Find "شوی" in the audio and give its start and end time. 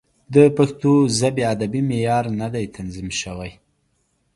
3.21-3.51